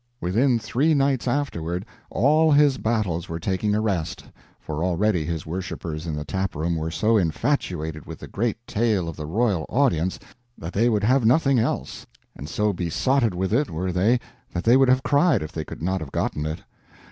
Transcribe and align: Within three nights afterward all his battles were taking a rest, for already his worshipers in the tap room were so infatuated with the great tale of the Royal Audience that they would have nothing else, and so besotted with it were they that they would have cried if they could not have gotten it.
Within 0.19 0.57
three 0.57 0.95
nights 0.95 1.27
afterward 1.27 1.85
all 2.09 2.51
his 2.51 2.79
battles 2.79 3.29
were 3.29 3.39
taking 3.39 3.75
a 3.75 3.81
rest, 3.81 4.25
for 4.59 4.83
already 4.83 5.25
his 5.25 5.45
worshipers 5.45 6.07
in 6.07 6.15
the 6.15 6.25
tap 6.25 6.55
room 6.55 6.75
were 6.75 6.89
so 6.89 7.17
infatuated 7.17 8.07
with 8.07 8.17
the 8.17 8.27
great 8.27 8.57
tale 8.65 9.07
of 9.07 9.15
the 9.15 9.27
Royal 9.27 9.63
Audience 9.69 10.17
that 10.57 10.73
they 10.73 10.89
would 10.89 11.03
have 11.03 11.23
nothing 11.23 11.59
else, 11.59 12.07
and 12.35 12.49
so 12.49 12.73
besotted 12.73 13.35
with 13.35 13.53
it 13.53 13.69
were 13.69 13.91
they 13.91 14.19
that 14.55 14.63
they 14.63 14.75
would 14.75 14.89
have 14.89 15.03
cried 15.03 15.43
if 15.43 15.51
they 15.51 15.63
could 15.63 15.83
not 15.83 16.01
have 16.01 16.11
gotten 16.11 16.47
it. 16.47 16.63